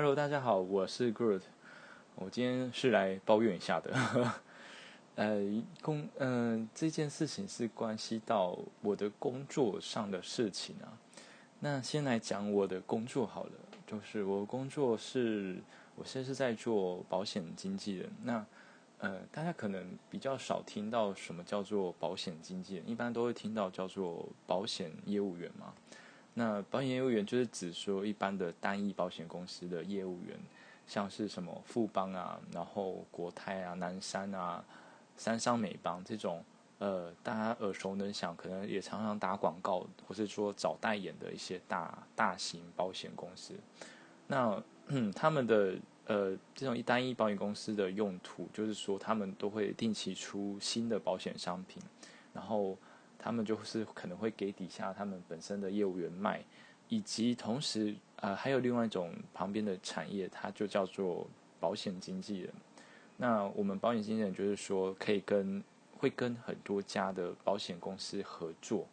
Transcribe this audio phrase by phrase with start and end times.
[0.00, 1.40] Hello，大家好，我是 Groot。
[2.14, 3.92] 我今天是来抱怨一下的。
[5.16, 5.40] 呃，
[5.82, 10.86] 工，嗯，这件事情是关系到我的工作上的事情啊。
[11.58, 13.50] 那先来讲我的工作好了，
[13.88, 15.56] 就是我工作是，
[15.96, 18.08] 我现在是在做保险经纪人。
[18.22, 18.46] 那，
[18.98, 25.74] 呃，大家可能比较少听到什么叫做保险经纪人，一般都会听到叫做保险业务员嘛。
[26.38, 30.38] 那保险业务员就是指说一般的单一保险公司的业务员，
[30.86, 34.64] 像是什么富邦啊，然后国泰啊、南山啊、
[35.16, 36.44] 三商美邦这种，
[36.78, 43.54] 呃，大家耳熟能详，可能也常常打广告或是说找代言的一些大大型保险公司。
[44.28, 44.62] 那
[45.16, 45.74] 他们的
[46.06, 51.82] 呃这种一单一保险公司的用途，就是说他们都会定期出新的保险商品，
[52.32, 52.78] 然后。
[53.18, 56.40] 他们就是可能会给底下他们本身的业务员卖，
[56.88, 61.26] 以及同时呃还有另外一种旁边的产业，它就叫做
[61.58, 62.52] 保险经纪人。
[63.16, 65.62] 那我们保险经纪人就是说可以跟
[65.96, 68.86] 会跟很多家的保险公司合作，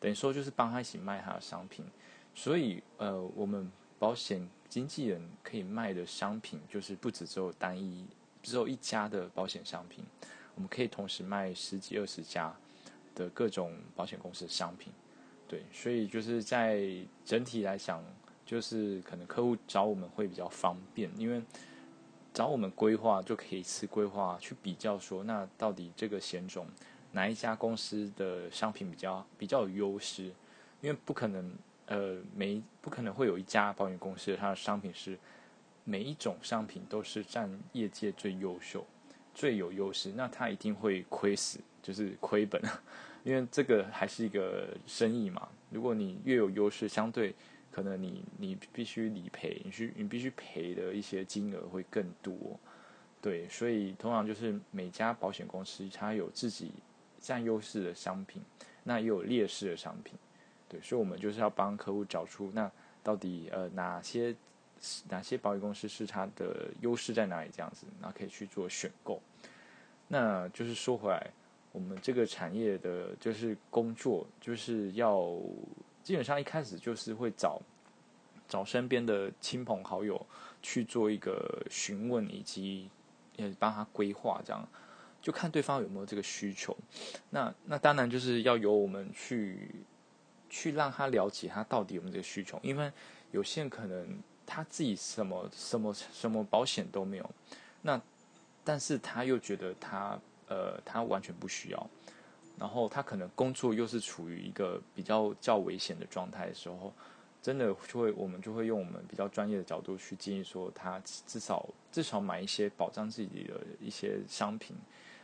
[0.00, 1.84] 等于说就是帮他一起卖他的商品。
[2.34, 8.06] 所以呃我们保险经纪人可以卖的商品就是不止只有单一
[8.42, 10.02] 只有一家的保险商品，
[10.54, 12.54] 我们可以同时卖十几二十家。
[13.16, 14.92] 的各种保险公司的商品，
[15.48, 16.86] 对，所以就是在
[17.24, 18.04] 整体来讲，
[18.44, 21.42] 就是可能客户找我们会比较方便，因为
[22.32, 26.66] 找我们规划就可以一次规划去比较说，那到底这个险种
[27.12, 30.24] 哪一家公司的商品比较比较有优势？
[30.82, 31.52] 因为不可能，
[31.86, 35.18] 呃，每不可能会有一家保险公司它的商品是
[35.84, 38.84] 每一种商品都是占业界最优秀、
[39.36, 41.60] 最有优势，那它一定会亏死。
[41.80, 42.60] 就是亏本，
[43.22, 45.48] 因为这个还是一个生意嘛。
[45.70, 47.32] 如果你越有优势，相对
[47.70, 52.34] 可能你你必须理赔，你需你必须赔的一些金额会更多。
[53.22, 56.72] 对，所以通常就是每家保险公司它有自己
[57.20, 58.42] 占优势的商品，
[58.82, 60.14] 那也有劣势的商品。
[60.68, 62.68] 对，所以我们就是要帮客户找出那
[63.04, 64.34] 到底呃哪些
[65.08, 69.20] 哪些保险公司是它的优势在哪里，这样子，然后可以去做选购。
[70.08, 71.30] 那就是说回来。
[71.72, 75.38] 我们这个产业的，就是工作，就是要
[76.02, 77.60] 基本上一开始就是会找
[78.48, 80.24] 找身边的亲朋好友
[80.62, 82.88] 去做一个询问，以及
[83.36, 84.66] 也帮他规划，这样
[85.20, 86.74] 就看对方有没有这个需求。
[87.28, 89.68] 那那当然就是要由我们去
[90.48, 92.90] 去让他了解他到底有没有这个需求，因为
[93.32, 97.30] 有些人可能他自己什么什么什么保险都没有，
[97.82, 98.00] 那
[98.64, 100.18] 但是他又觉得他。
[100.48, 101.90] 呃，他完全不需要，
[102.56, 106.92] 然后他可能工作又是处于一个比较较危险的状态的时候，
[107.42, 114.76] 真的就会我们就会用我们比较专业的角度去建议说，他至少至少买一些保障自己的一些商品，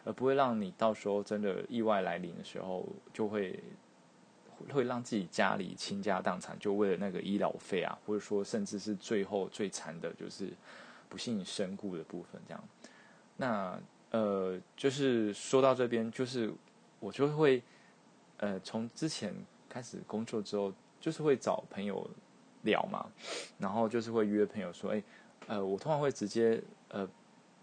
[0.04, 3.62] 而不会让你到时候真的意外来临的时候，就会
[4.72, 10.52] 会让自己家里倾家荡产，就为了那个医疗费啊，或者说甚至是最后最惨的就是
[11.08, 12.64] 不幸身故的部分这样，
[13.36, 13.78] 那。
[14.12, 16.52] 呃，就是说到这边，就是
[17.00, 17.62] 我就会，
[18.36, 19.34] 呃，从之前
[19.70, 20.70] 开始工作之后，
[21.00, 22.06] 就是会找朋友
[22.60, 23.06] 聊嘛，
[23.56, 25.02] 然后就是会约朋友说，哎，
[25.46, 27.08] 呃，我通常会直接呃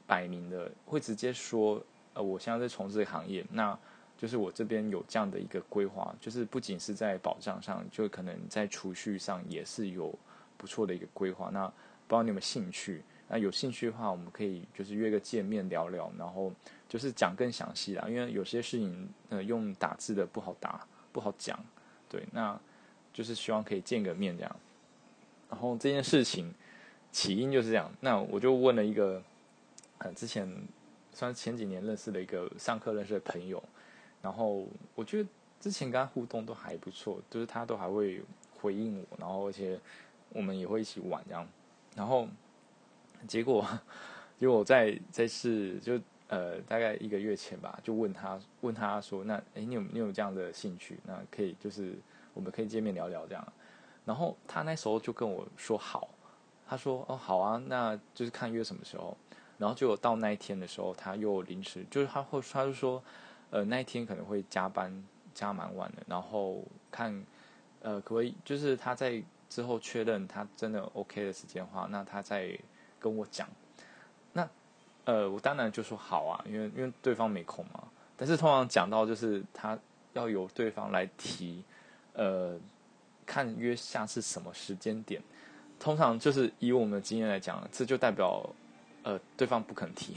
[0.08, 1.80] 摆明的，会直接说，
[2.16, 3.78] 呃，我现在在从事这个行业，那
[4.20, 10.14] 就是我这边有这样的一个规划，就是不仅是在保障上，就可能在储蓄上也是有
[10.58, 11.74] 不错的一个规划，那不
[12.10, 13.02] 知道你有没有兴趣？
[13.30, 16.52] 那有兴趣的话，我们可以就是约个见面聊聊，然后
[16.90, 18.06] 就是讲更详细啦。
[18.10, 21.58] 因为有些事情，呃，用打字的不好打，不好讲，
[22.10, 22.28] 对。
[22.34, 22.60] 那
[23.14, 24.56] 就是希望可以见个面这样。
[25.50, 26.54] 然后这件事情
[27.12, 27.90] 起因就是这样。
[28.02, 29.24] 那我就问了一个，
[30.00, 30.52] 呃，之前
[31.14, 33.64] 算前几年认识的一个上课认识的朋友，
[34.22, 34.66] 然后
[34.96, 38.22] 我觉得之前跟他互动都还不错，就是他都还会
[38.60, 39.80] 回应我，然后而且
[40.30, 41.48] 我们也会一起玩这样，
[41.96, 42.28] 然后。
[43.28, 43.68] 结果，
[44.40, 46.00] 结果在这次就
[46.30, 50.98] 呃大概一个月前吧，就问他问他说：“那哎，你有你有这样的兴趣？
[51.04, 52.00] 那可以就是
[52.34, 53.46] 我们可以见面聊聊这样。”
[54.08, 56.08] 然后他那时候就跟我说：“好。”
[56.66, 59.18] 他说：“哦，好啊，那就是看约什么时候。”
[59.60, 63.04] 然后就到那一天的时候，他又临时就是他会他就说
[63.52, 64.92] ：“呃，那一天可能会加班
[65.34, 67.24] 加蛮晚的，然后看
[67.82, 72.58] 呃可不可以就是他在之后确认他真的 OK 的时间的话，那他再。”
[73.02, 73.48] 跟我讲，
[74.34, 74.46] 那
[75.06, 77.82] 呃，我当然就说好啊，因为因为对方没空嘛。
[78.18, 79.80] 但是通常讲到就是他
[80.12, 81.64] 要由对方来提，
[82.12, 82.60] 呃，
[83.26, 85.22] 看约下次什么时间点，
[85.80, 88.46] 通常就是以我们的经验来讲，这就代表
[89.04, 90.14] 呃对方不肯提，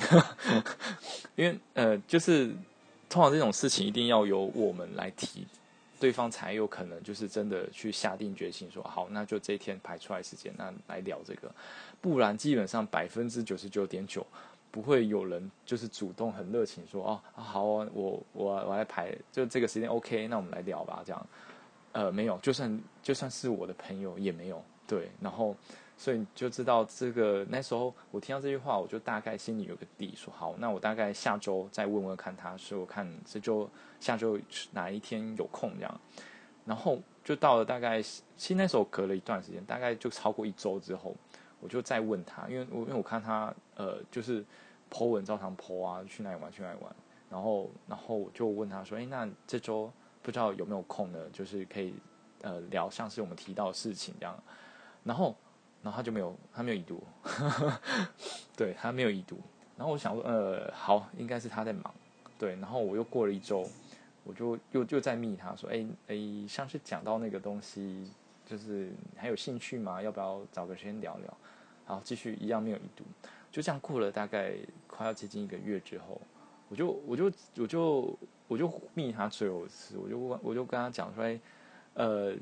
[1.37, 2.53] 因为呃就是
[3.13, 5.47] 通常这种事情一定要由我们来提。
[6.01, 11.49] 对方才有可能就是真的去下定决心说好，那就这一天排出来时间，那来聊这个。
[12.01, 14.27] 不然基本上百分之九十九点九
[14.71, 21.03] 不会有人就是主动很热情说哦好，我我我来排，就这个时间 OK，那我们来聊吧。
[21.07, 21.27] 这样，
[21.93, 24.61] 呃，没有，就算就算是我的朋友也没有
[24.93, 25.57] 对，然后。
[25.95, 34.37] 所以就知道这个那时候我听到这句话，我就大概心里有个底，说好，那我大概下周再问问看他，说我看这周下周
[34.73, 36.01] 哪一天有空这样，
[36.65, 41.15] 然后就到了大概，其实那时候隔了一段时间，大概就超过一周之后，
[41.61, 44.45] 我就再问他，因为我因为我看他呃就是
[44.91, 46.93] 剖文照常剖啊，去哪里玩去哪里玩，
[47.31, 51.19] 然后然后我就问他说，哎，那这周不知道有没有空呢？
[51.33, 51.95] 就是可以
[52.41, 54.43] 呃聊像是我们提到的事情这样，
[55.05, 55.35] 然后。
[55.85, 57.03] 然后他就没有，他没有已读，
[58.57, 59.37] 对他没有已读。
[59.77, 61.93] 然后我想说，呃，好，应该是他在忙，
[62.39, 62.55] 对。
[62.55, 63.69] 然后我又过了一周，
[64.23, 68.09] 我就又又在密他说，哎哎，上次讲到那个东西，
[68.47, 70.01] 就是还有兴趣吗？
[70.01, 71.37] 要不要找个时间聊聊？
[71.85, 73.03] 然后，继续一样没有已读。
[73.51, 74.55] 就这样过了大概
[74.87, 76.21] 快要接近一个月之后，
[76.69, 81.41] 我就我就我就我就密他最后一次，我就我就跟他讲说，哎，
[81.95, 82.37] 呃。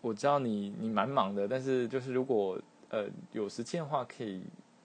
[0.00, 2.60] 我知道你你蛮忙的，但是就是如果
[2.90, 4.42] 呃有时间的话，可以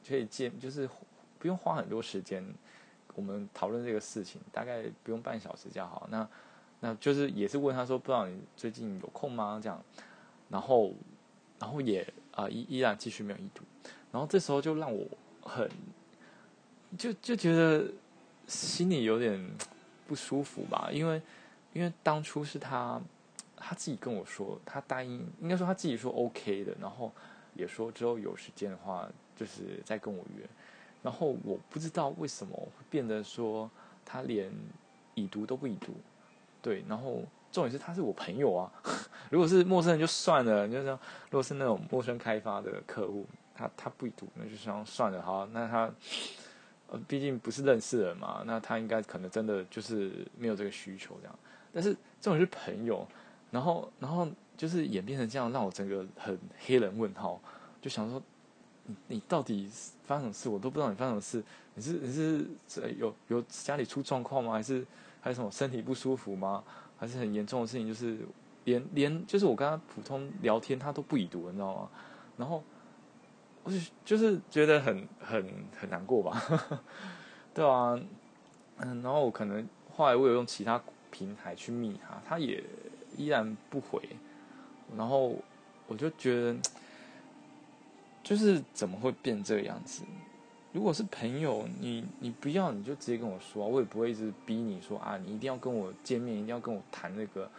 [0.07, 0.89] 可以见，就是
[1.37, 2.43] 不用花很多时间，
[3.13, 6.07] 我们讨论这个事情，大概不用半小时就好。
[6.09, 6.27] 那
[6.79, 9.59] 那就是也是问他说，不知道你最近有空吗？
[9.61, 9.83] 这样，
[10.49, 10.91] 然后
[11.59, 13.63] 然后也啊依依然继续没有意图，
[14.11, 15.05] 然后这时候就让我
[15.43, 15.69] 很
[16.97, 17.85] 就就觉得
[18.47, 19.39] 心里有点
[20.07, 21.21] 不舒服吧，因为
[21.73, 22.99] 因为当初是他。
[23.63, 27.11] 他自己跟我说，他答应，应该说他自己说 OK 的，然后
[27.53, 30.43] 也说之后有时间的话，就是再跟我约。
[31.03, 33.69] 然后我不知道为什么会变得说
[34.05, 34.51] 他连
[35.15, 35.93] 已读都不已读，
[36.61, 36.83] 对。
[36.87, 38.71] 然后重点是他是我朋友啊，
[39.29, 40.93] 如果是陌生人就算了，就像
[41.29, 43.25] 如果是那种陌生开发的客户，
[43.55, 45.91] 他他不已读，那就想算了好，那他
[46.89, 51.39] 呃毕竟不是认识人嘛，那他应该可能真的就是没有这个需求这样。
[51.73, 53.07] 但是这种是朋友。
[53.51, 57.39] 然后，然后就是演变成这样，让我整个很黑人问号，
[57.81, 58.21] 就想说，
[58.85, 59.69] 你你到底
[60.05, 60.47] 发生什么事？
[60.47, 61.43] 我都不知道你发生什么事。
[61.73, 64.53] 你是你是有有家里出状况吗？
[64.53, 64.85] 还是
[65.19, 66.63] 还有什么身体不舒服吗？
[66.97, 67.85] 还是很严重的事情？
[67.85, 68.19] 就是
[68.63, 71.89] 连连就是我跟他普通聊天，他都不已读，你知道吗？
[72.37, 72.63] 然后
[73.63, 75.45] 我就就是觉得很很
[75.77, 76.41] 很难过吧，
[77.53, 77.99] 对啊，
[78.77, 82.63] 嗯，然后我可能后来我有用其他平台去密他，他也。
[83.17, 84.01] 依然不回，
[84.97, 85.35] 然后
[85.87, 86.55] 我就觉得，
[88.23, 90.03] 就是怎么会变这个样子？
[90.73, 97.49] 如果是朋友，你你不要你就直接跟我说，我也不会一直逼你说啊，你一定要跟我见面，一定要跟我谈那个。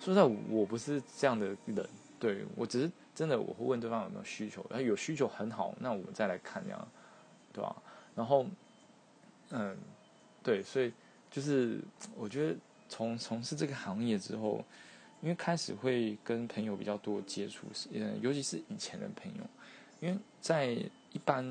[0.00, 6.88] 说实在，我不是这样的人，对我只是真的我会问对方有没有需求，然后有需求很好，那我们再来看这样，
[7.52, 7.76] 对吧？
[8.16, 8.46] 然后，
[9.50, 9.76] 嗯，
[10.42, 10.92] 对，所以
[11.30, 11.80] 就是
[12.16, 12.56] 我觉得
[12.88, 14.64] 从从事这个行业之后。
[15.20, 19.42] 因为开始会跟朋友比较多接触，嗯，尤其是以前的朋友，
[19.98, 20.66] 因为在
[21.10, 21.44] 一般，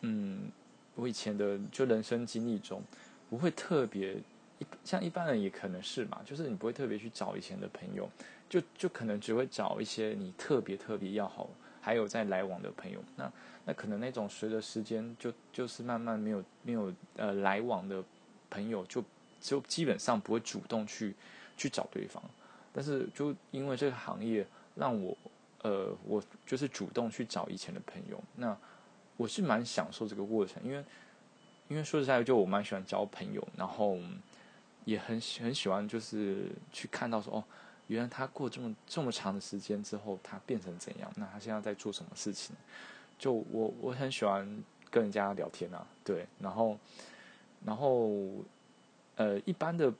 [0.00, 0.50] 嗯，
[0.94, 2.82] 我以前的就人生经历中，
[3.28, 4.14] 不会特别
[4.58, 8.08] 一像一般人也可能是嘛，就是你不会特别去找以前的朋友，
[8.48, 11.50] 就就可能只会找一些你特别特别要好，
[11.82, 12.98] 还有在来往的朋友。
[13.14, 13.30] 那
[13.66, 18.02] 那可能那种随着时间就就是慢慢没有没有呃来往的
[18.48, 19.04] 朋友，就
[19.46, 21.14] 就基本上不会主动去
[21.56, 22.22] 去找对方。
[22.72, 25.16] 但是就因为这个行业让我，
[25.62, 28.54] 呃，我就是主动去找以前的朋友，那
[29.16, 30.84] 我是蛮享受这个过程，因为
[31.68, 33.96] 因为说实在，就我蛮喜欢交朋友，然后
[34.84, 37.44] 也很很喜欢就是去看到说哦，
[37.86, 41.10] 原来他过这么这么长的时间之后，他变成怎样？
[41.16, 42.54] 那他现在在做什么事情？
[43.18, 44.46] 就我我很喜欢
[44.90, 46.78] 跟人家聊天啊，对，然后
[47.64, 48.10] 然后
[49.16, 49.92] 呃一般的。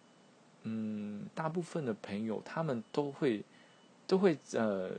[0.68, 3.40] 嗯，大部分的朋友他们都会
[4.04, 4.90] 都会呃，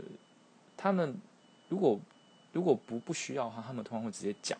[0.77, 1.13] 他们
[1.67, 1.99] 如果
[2.53, 4.57] 如果不不需要的话，他们通常会直接讲，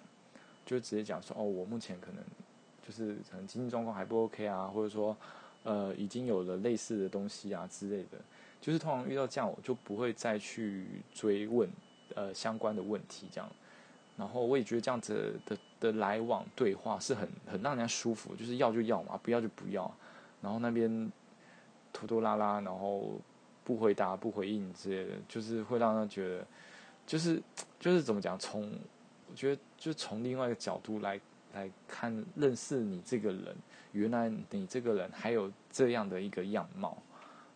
[0.65, 2.21] 就直接讲说哦，我目前可能
[2.85, 5.15] 就是可能经济状况还不 OK 啊，或者说
[5.63, 8.17] 呃已经有了类似的东西啊之类的，
[8.59, 11.69] 就是通常遇到这样，我就不会再去追问
[12.15, 13.49] 呃相关的问题这样，
[14.17, 19.91] 然后我也觉得这样子的的来往对话是很很让人家舒服，就是要就要嘛，不要就不要。
[20.41, 21.11] 然后那边
[21.91, 23.19] 拖拖拉拉，然后
[23.63, 26.45] 不回答、不回应之类的，就是会让他觉得
[27.05, 27.41] 就是
[27.79, 28.37] 就是怎么讲？
[28.37, 28.71] 从
[29.29, 31.19] 我觉得就从另外一个角度来
[31.53, 33.55] 来看，认识你这个人，
[33.91, 36.97] 原来你这个人还有这样的一个样貌，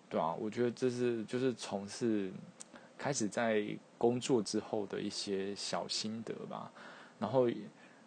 [0.10, 0.34] 对吧？
[0.34, 2.32] 我觉得这是就是从事
[2.98, 3.66] 开始在
[3.98, 6.72] 工作之后的一些小心得吧。
[7.20, 7.48] 然后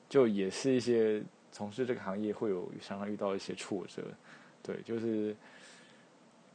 [0.08, 4.02] 就也是一些从事这个行业会有常常遇到一些挫折，
[4.62, 5.34] 对，就是。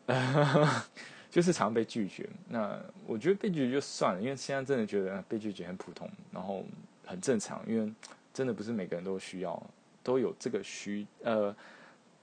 [1.29, 6.65] 就是常被拒绝，那我觉得被拒绝就算了，因为现在真的觉得被拒绝很普通，然后
[7.05, 7.93] 很正常，因为
[8.33, 9.63] 真的不是每个人都需要，
[10.01, 11.55] 都有这个需呃，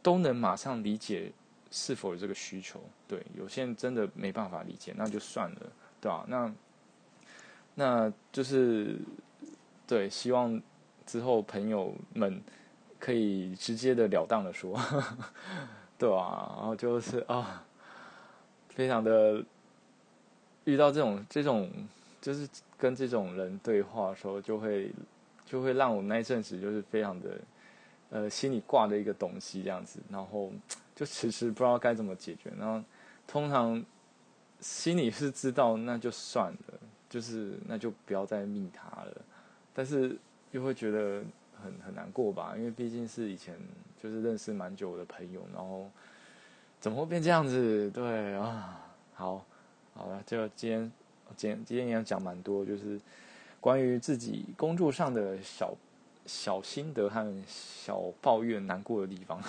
[0.03, 1.31] 都能马上理解
[1.71, 2.83] 是否有这个需求。
[3.07, 6.25] 对，有些人真的没办法理解，那就算了，对吧？
[6.27, 6.53] 那
[7.77, 8.99] 那就是
[9.87, 10.61] 对，希望
[11.07, 12.43] 之后朋友们
[12.99, 14.79] 可以直接的了当的说，
[15.97, 16.57] 对吧？
[16.59, 17.63] 然后就是啊。
[18.69, 19.43] 非常的
[20.65, 21.71] 遇到这种这种，
[22.21, 22.47] 就是
[22.77, 24.93] 跟这种人对话的时候，就会
[25.47, 27.41] 就会让我那一阵子就是非常的
[28.11, 30.53] 呃心里挂的一个东西这样子，然后
[30.95, 32.53] 就迟迟不知道该怎么解决。
[32.59, 32.87] 然后
[33.27, 33.83] 通常
[34.61, 39.13] 心里是知道那就算了，就是那就不要再密他了，
[39.73, 40.15] 但是
[40.53, 41.23] 又会觉得
[41.63, 43.55] 很很难过吧，因为毕竟是以前
[44.03, 45.91] 就是认识蛮久的朋友，然后。
[46.79, 47.91] 怎么会变这样子？
[47.91, 48.79] 对啊，
[49.15, 49.43] 好，
[49.95, 50.93] 好了，就今天，
[51.35, 53.01] 今天今天也要讲蛮多，就是
[53.61, 55.75] 关于自己工作上的小
[56.27, 59.43] 小心得和小抱怨、难过的地方。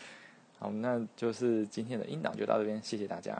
[0.60, 3.34] 好，那就是今天的音档就到这边，谢谢大家。